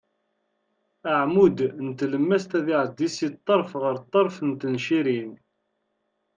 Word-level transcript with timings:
Aɛmud 1.11 1.57
n 1.85 1.87
tlemmast 1.99 2.51
ad 2.59 2.67
iɛeddi 2.73 3.07
si 3.15 3.27
ṭṭerf 3.35 3.71
ɣer 3.81 3.95
ṭṭerf 4.05 4.35
n 4.47 4.51
tencirin. 4.61 5.31